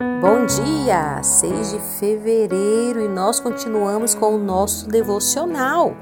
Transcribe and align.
Bom 0.00 0.46
dia, 0.46 1.22
6 1.22 1.72
de 1.72 1.78
fevereiro 1.98 3.02
e 3.02 3.08
nós 3.08 3.38
continuamos 3.38 4.14
com 4.14 4.34
o 4.34 4.38
nosso 4.38 4.88
devocional. 4.88 5.94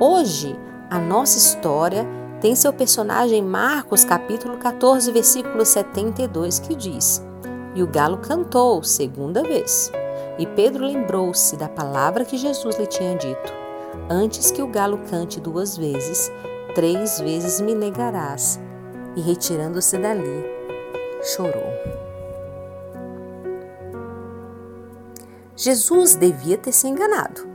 Hoje, 0.00 0.58
a 0.88 0.98
nossa 0.98 1.36
história 1.36 2.06
tem 2.40 2.56
seu 2.56 2.72
personagem 2.72 3.42
Marcos, 3.42 4.02
capítulo 4.02 4.56
14, 4.56 5.12
versículo 5.12 5.62
72, 5.62 6.58
que 6.58 6.74
diz: 6.74 7.22
E 7.74 7.82
o 7.82 7.86
galo 7.86 8.16
cantou 8.16 8.82
segunda 8.82 9.42
vez. 9.42 9.92
E 10.38 10.46
Pedro 10.46 10.82
lembrou-se 10.82 11.54
da 11.58 11.68
palavra 11.68 12.24
que 12.24 12.38
Jesus 12.38 12.78
lhe 12.78 12.86
tinha 12.86 13.14
dito: 13.14 13.52
Antes 14.08 14.50
que 14.50 14.62
o 14.62 14.68
galo 14.68 15.00
cante 15.10 15.38
duas 15.38 15.76
vezes, 15.76 16.32
três 16.74 17.20
vezes 17.20 17.60
me 17.60 17.74
negarás. 17.74 18.58
E 19.14 19.20
retirando-se 19.20 19.98
dali, 19.98 20.46
chorou. 21.22 21.93
Jesus 25.56 26.16
devia 26.16 26.58
ter 26.58 26.72
se 26.72 26.88
enganado. 26.88 27.46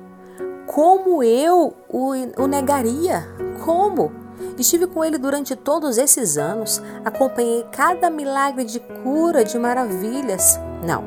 Como 0.65 1.23
eu 1.23 1.75
o, 1.89 2.11
o 2.37 2.47
negaria? 2.47 3.27
Como? 3.65 4.11
Estive 4.57 4.87
com 4.87 5.03
ele 5.03 5.17
durante 5.17 5.55
todos 5.55 5.97
esses 5.97 6.37
anos, 6.37 6.81
acompanhei 7.03 7.65
cada 7.71 8.09
milagre 8.09 8.63
de 8.63 8.79
cura, 8.79 9.43
de 9.43 9.57
maravilhas. 9.57 10.59
Não, 10.85 11.03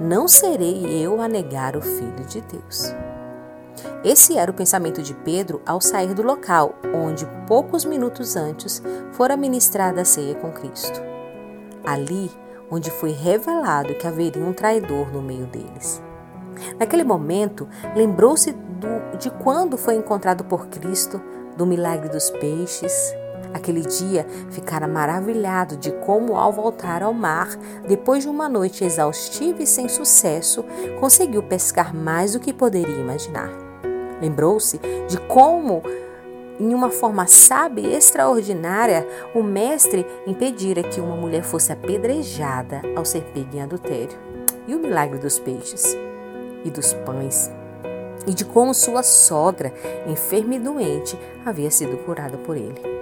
não 0.00 0.28
serei 0.28 0.84
eu 1.02 1.20
a 1.20 1.28
negar 1.28 1.76
o 1.76 1.80
Filho 1.80 2.24
de 2.26 2.40
Deus. 2.42 2.94
Esse 4.04 4.36
era 4.36 4.50
o 4.50 4.54
pensamento 4.54 5.02
de 5.02 5.14
Pedro 5.14 5.62
ao 5.64 5.80
sair 5.80 6.12
do 6.12 6.22
local 6.22 6.74
onde, 6.94 7.26
poucos 7.46 7.84
minutos 7.84 8.36
antes, 8.36 8.82
fora 9.12 9.36
ministrada 9.36 10.02
a 10.02 10.04
ceia 10.04 10.34
com 10.34 10.52
Cristo. 10.52 11.00
Ali, 11.84 12.30
onde 12.70 12.90
foi 12.90 13.12
revelado 13.12 13.94
que 13.94 14.06
haveria 14.06 14.44
um 14.44 14.52
traidor 14.52 15.12
no 15.12 15.22
meio 15.22 15.46
deles. 15.46 16.02
Naquele 16.78 17.04
momento, 17.04 17.68
lembrou-se 17.94 18.54
de 19.18 19.30
quando 19.30 19.76
foi 19.76 19.94
encontrado 19.94 20.44
por 20.44 20.66
Cristo, 20.66 21.20
do 21.56 21.66
milagre 21.66 22.08
dos 22.08 22.30
peixes. 22.30 23.14
Aquele 23.52 23.82
dia 23.82 24.26
ficara 24.50 24.88
maravilhado 24.88 25.76
de 25.76 25.92
como, 25.92 26.36
ao 26.36 26.52
voltar 26.52 27.02
ao 27.02 27.14
mar, 27.14 27.48
depois 27.86 28.24
de 28.24 28.28
uma 28.28 28.48
noite 28.48 28.84
exaustiva 28.84 29.62
e 29.62 29.66
sem 29.66 29.88
sucesso, 29.88 30.64
conseguiu 30.98 31.42
pescar 31.42 31.94
mais 31.94 32.32
do 32.32 32.40
que 32.40 32.52
poderia 32.52 32.96
imaginar. 32.96 33.50
Lembrou-se 34.20 34.78
de 35.08 35.18
como, 35.28 35.82
em 36.58 36.74
uma 36.74 36.90
forma 36.90 37.26
sábia 37.28 37.86
e 37.86 37.94
extraordinária, 37.94 39.06
o 39.34 39.42
mestre 39.42 40.04
impedira 40.26 40.82
que 40.82 41.00
uma 41.00 41.16
mulher 41.16 41.44
fosse 41.44 41.72
apedrejada 41.72 42.82
ao 42.96 43.04
ser 43.04 43.22
pega 43.32 43.56
em 43.56 43.62
adultério. 43.62 44.18
E 44.66 44.74
o 44.74 44.80
milagre 44.80 45.18
dos 45.18 45.38
peixes? 45.38 45.96
E 46.64 46.70
dos 46.70 46.92
pães, 46.92 47.50
e 48.26 48.32
de 48.32 48.44
como 48.44 48.72
sua 48.72 49.02
sogra, 49.02 49.72
enferma 50.06 50.54
e 50.54 50.58
doente, 50.58 51.18
havia 51.44 51.70
sido 51.70 51.96
curada 51.98 52.38
por 52.38 52.56
ele. 52.56 52.94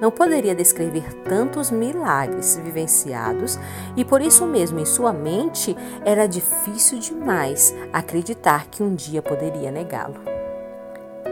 Não 0.00 0.10
poderia 0.10 0.54
descrever 0.54 1.14
tantos 1.22 1.70
milagres 1.70 2.60
vivenciados 2.62 3.58
e 3.96 4.04
por 4.04 4.20
isso 4.20 4.46
mesmo 4.46 4.78
em 4.78 4.84
sua 4.84 5.12
mente 5.12 5.74
era 6.04 6.26
difícil 6.26 6.98
demais 6.98 7.74
acreditar 7.92 8.66
que 8.66 8.82
um 8.82 8.94
dia 8.94 9.22
poderia 9.22 9.70
negá-lo. 9.70 10.20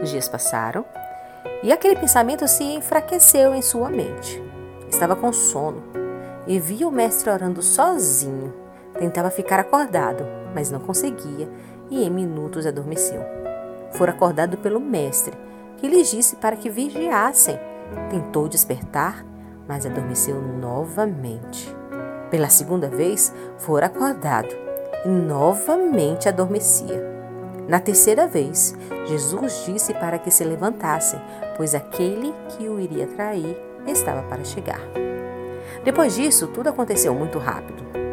Os 0.01 0.09
dias 0.09 0.27
passaram 0.27 0.83
e 1.61 1.71
aquele 1.71 1.95
pensamento 1.95 2.47
se 2.47 2.63
enfraqueceu 2.63 3.53
em 3.53 3.61
sua 3.61 3.89
mente. 3.89 4.41
Estava 4.89 5.15
com 5.15 5.31
sono 5.31 5.83
e 6.47 6.59
via 6.59 6.87
o 6.87 6.91
mestre 6.91 7.29
orando 7.29 7.61
sozinho. 7.61 8.64
Tentava 8.99 9.29
ficar 9.29 9.59
acordado, 9.59 10.25
mas 10.53 10.71
não 10.71 10.79
conseguia 10.79 11.49
e 11.89 12.03
em 12.03 12.09
minutos 12.09 12.65
adormeceu. 12.65 13.21
Fora 13.91 14.11
acordado 14.11 14.57
pelo 14.57 14.79
mestre, 14.79 15.37
que 15.77 15.87
lhes 15.87 16.09
disse 16.09 16.35
para 16.35 16.55
que 16.55 16.69
vigiassem. 16.69 17.59
Tentou 18.09 18.47
despertar, 18.47 19.25
mas 19.67 19.85
adormeceu 19.85 20.41
novamente. 20.41 21.75
Pela 22.31 22.49
segunda 22.49 22.89
vez, 22.89 23.33
fora 23.57 23.85
acordado 23.85 24.55
e 25.05 25.09
novamente 25.09 26.27
adormecia. 26.27 27.13
Na 27.67 27.79
terceira 27.79 28.27
vez, 28.27 28.75
Jesus 29.05 29.63
disse 29.65 29.93
para 29.93 30.19
que 30.19 30.31
se 30.31 30.43
levantassem, 30.43 31.19
pois 31.57 31.73
aquele 31.73 32.33
que 32.49 32.67
o 32.67 32.79
iria 32.79 33.07
trair 33.07 33.57
estava 33.87 34.23
para 34.23 34.43
chegar. 34.43 34.81
Depois 35.83 36.15
disso, 36.15 36.47
tudo 36.47 36.69
aconteceu 36.69 37.13
muito 37.13 37.37
rápido. 37.37 38.04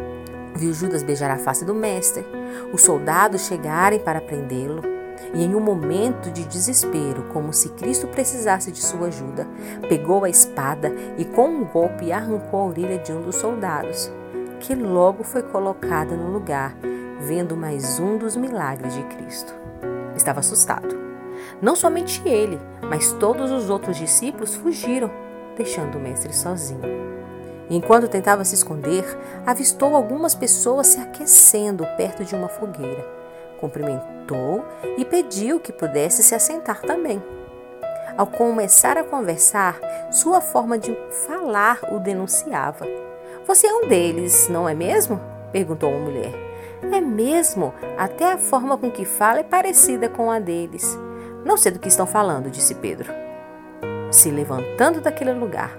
Viu 0.63 0.73
Judas 0.73 1.03
beijar 1.03 1.29
a 1.29 1.37
face 1.37 1.65
do 1.65 1.75
mestre, 1.75 2.25
os 2.71 2.83
soldados 2.83 3.47
chegarem 3.47 3.99
para 3.99 4.21
prendê-lo, 4.21 4.81
e 5.33 5.43
em 5.43 5.53
um 5.53 5.59
momento 5.59 6.31
de 6.31 6.45
desespero, 6.45 7.23
como 7.33 7.51
se 7.51 7.67
Cristo 7.71 8.07
precisasse 8.07 8.71
de 8.71 8.81
sua 8.81 9.07
ajuda, 9.07 9.45
pegou 9.89 10.23
a 10.23 10.29
espada 10.29 10.89
e 11.17 11.25
com 11.25 11.49
um 11.49 11.65
golpe 11.65 12.13
arrancou 12.13 12.61
a 12.61 12.65
orelha 12.67 12.97
de 12.97 13.11
um 13.11 13.21
dos 13.21 13.35
soldados, 13.35 14.09
que 14.61 14.73
logo 14.73 15.25
foi 15.25 15.43
colocada 15.43 16.15
no 16.15 16.31
lugar, 16.31 16.73
vendo 17.19 17.57
mais 17.57 17.99
um 17.99 18.17
dos 18.17 18.37
milagres 18.37 18.93
de 18.93 19.03
Cristo. 19.03 19.53
Estava 20.15 20.39
assustado. 20.39 20.97
Não 21.61 21.75
somente 21.75 22.21
ele, 22.25 22.57
mas 22.89 23.11
todos 23.11 23.51
os 23.51 23.69
outros 23.69 23.97
discípulos 23.97 24.55
fugiram, 24.55 25.11
deixando 25.57 25.97
o 25.97 26.01
mestre 26.01 26.33
sozinho. 26.33 27.03
Enquanto 27.69 28.07
tentava 28.07 28.43
se 28.43 28.55
esconder, 28.55 29.05
avistou 29.45 29.95
algumas 29.95 30.35
pessoas 30.35 30.87
se 30.87 30.99
aquecendo 30.99 31.85
perto 31.97 32.23
de 32.23 32.35
uma 32.35 32.47
fogueira. 32.47 33.05
Cumprimentou 33.59 34.65
e 34.97 35.05
pediu 35.05 35.59
que 35.59 35.71
pudesse 35.71 36.21
se 36.23 36.35
assentar 36.35 36.81
também. 36.81 37.23
Ao 38.17 38.27
começar 38.27 38.97
a 38.97 39.03
conversar, 39.03 39.79
sua 40.11 40.39
forma 40.39 40.77
de 40.77 40.95
falar 41.25 41.79
o 41.91 41.99
denunciava. 41.99 42.85
Você 43.47 43.65
é 43.65 43.73
um 43.73 43.87
deles, 43.87 44.47
não 44.49 44.69
é 44.69 44.73
mesmo? 44.73 45.19
perguntou 45.51 45.93
a 45.93 45.99
mulher. 45.99 46.31
É 46.91 46.99
mesmo, 46.99 47.73
até 47.97 48.33
a 48.33 48.37
forma 48.37 48.77
com 48.77 48.91
que 48.91 49.05
fala 49.05 49.39
é 49.39 49.43
parecida 49.43 50.09
com 50.09 50.29
a 50.29 50.39
deles. 50.39 50.97
Não 51.45 51.57
sei 51.57 51.71
do 51.71 51.79
que 51.79 51.87
estão 51.87 52.05
falando, 52.05 52.49
disse 52.49 52.75
Pedro. 52.75 53.11
Se 54.11 54.29
levantando 54.29 55.01
daquele 55.01 55.33
lugar, 55.33 55.71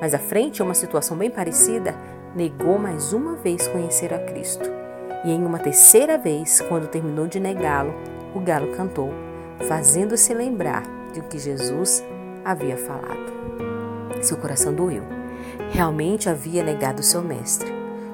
mas 0.00 0.14
à 0.14 0.18
frente, 0.18 0.62
uma 0.62 0.74
situação 0.74 1.16
bem 1.16 1.30
parecida, 1.30 1.94
negou 2.34 2.78
mais 2.78 3.12
uma 3.12 3.36
vez 3.36 3.68
conhecer 3.68 4.14
a 4.14 4.18
Cristo. 4.18 4.70
E 5.24 5.30
em 5.30 5.44
uma 5.44 5.58
terceira 5.58 6.16
vez, 6.16 6.60
quando 6.62 6.88
terminou 6.88 7.26
de 7.26 7.38
negá-lo, 7.38 7.94
o 8.34 8.40
galo 8.40 8.74
cantou, 8.74 9.10
fazendo-se 9.68 10.32
lembrar 10.32 10.82
de 11.12 11.20
o 11.20 11.24
que 11.24 11.38
Jesus 11.38 12.02
havia 12.44 12.76
falado. 12.76 13.30
Seu 14.22 14.36
coração 14.36 14.72
doeu. 14.72 15.02
Realmente 15.70 16.28
havia 16.28 16.62
negado 16.62 17.02
seu 17.02 17.22
mestre. 17.22 17.70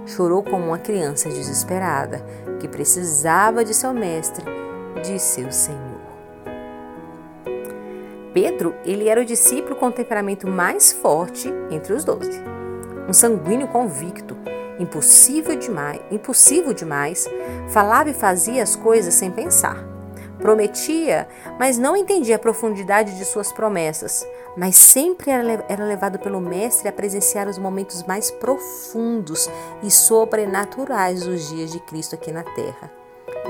Chorou 0.06 0.42
como 0.42 0.66
uma 0.66 0.78
criança 0.78 1.28
desesperada 1.28 2.24
que 2.60 2.68
precisava 2.68 3.64
de 3.64 3.74
seu 3.74 3.92
mestre, 3.92 4.44
de 5.03 5.18
seu 5.18 5.50
Senhor. 5.53 5.95
Pedro, 8.36 8.74
ele 8.84 9.08
era 9.08 9.22
o 9.22 9.24
discípulo 9.24 9.74
com 9.76 9.86
o 9.86 9.91
temperamento 9.91 10.47
mais 10.47 10.92
forte 10.92 11.50
entre 11.70 11.94
os 11.94 12.04
doze. 12.04 12.38
Um 13.08 13.12
sanguíneo 13.14 13.66
convicto, 13.66 14.36
demais, 15.56 16.02
impulsivo 16.10 16.74
demais, 16.74 17.26
falava 17.70 18.10
e 18.10 18.12
fazia 18.12 18.62
as 18.62 18.76
coisas 18.76 19.14
sem 19.14 19.30
pensar. 19.30 19.82
Prometia, 20.38 21.26
mas 21.58 21.78
não 21.78 21.97
entendia 21.97 22.36
a 22.36 22.38
profundidade 22.38 23.16
de 23.16 23.24
suas 23.24 23.50
promessas, 23.52 24.28
mas 24.54 24.76
sempre 24.76 25.30
era 25.30 25.84
levado 25.86 26.18
pelo 26.18 26.38
Mestre 26.38 26.88
a 26.88 26.92
presenciar 26.92 27.48
os 27.48 27.56
momentos 27.56 28.03
mais 28.03 28.30
profundos 28.30 29.48
e 29.82 29.91
sobrenaturais 29.91 31.24
dos 31.24 31.48
dias 31.48 31.72
de 31.72 31.80
Cristo 31.80 32.15
aqui 32.15 32.30
na 32.30 32.42
terra 32.42 32.96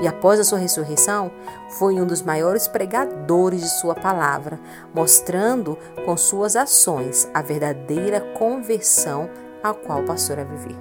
e 0.01 0.07
após 0.07 0.39
a 0.39 0.43
sua 0.43 0.59
ressurreição, 0.59 1.31
foi 1.79 1.99
um 1.99 2.05
dos 2.05 2.21
maiores 2.21 2.67
pregadores 2.67 3.61
de 3.61 3.69
sua 3.79 3.95
palavra, 3.95 4.59
mostrando 4.93 5.77
com 6.05 6.15
suas 6.15 6.55
ações 6.55 7.29
a 7.33 7.41
verdadeira 7.41 8.21
conversão 8.37 9.29
a 9.63 9.73
qual 9.73 10.03
passou 10.03 10.35
a 10.39 10.43
viver. 10.43 10.75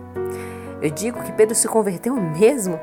Eu 0.83 0.91
digo 0.91 1.23
que 1.23 1.33
Pedro 1.33 1.55
se 1.55 1.67
converteu 1.67 2.15
mesmo 2.15 2.79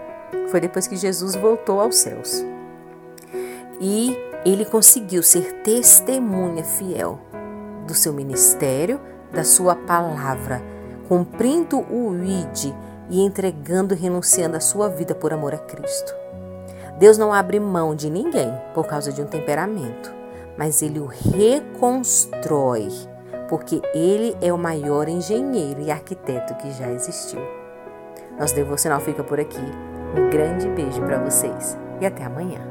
foi 0.49 0.59
depois 0.59 0.87
que 0.87 0.95
Jesus 0.95 1.35
voltou 1.35 1.79
aos 1.79 1.95
céus. 1.95 2.45
E 3.79 4.15
ele 4.45 4.65
conseguiu 4.65 5.23
ser 5.23 5.61
testemunha 5.63 6.63
fiel 6.63 7.19
do 7.87 7.93
seu 7.93 8.13
ministério, 8.13 8.99
da 9.31 9.43
sua 9.43 9.75
palavra, 9.75 10.61
cumprindo 11.07 11.79
o 11.79 12.13
ID 12.15 12.73
e 13.09 13.21
entregando 13.21 13.93
e 13.93 13.97
renunciando 13.97 14.57
a 14.57 14.61
sua 14.61 14.89
vida 14.89 15.15
por 15.15 15.33
amor 15.33 15.53
a 15.53 15.57
Cristo. 15.57 16.22
Deus 17.03 17.17
não 17.17 17.33
abre 17.33 17.59
mão 17.59 17.93
de 17.93 18.09
ninguém 18.09 18.49
por 18.73 18.87
causa 18.87 19.11
de 19.11 19.21
um 19.21 19.25
temperamento, 19.25 20.09
mas 20.57 20.81
ele 20.81 21.01
o 21.01 21.05
reconstrói, 21.05 22.87
porque 23.49 23.81
ele 23.93 24.37
é 24.39 24.53
o 24.53 24.57
maior 24.57 25.09
engenheiro 25.09 25.81
e 25.81 25.91
arquiteto 25.91 26.55
que 26.55 26.71
já 26.71 26.89
existiu. 26.89 27.41
Nosso 28.39 28.55
devocional 28.55 29.01
fica 29.01 29.21
por 29.21 29.37
aqui. 29.37 29.59
Um 30.17 30.29
grande 30.29 30.69
beijo 30.69 31.01
para 31.01 31.19
vocês 31.19 31.77
e 31.99 32.05
até 32.05 32.23
amanhã. 32.23 32.61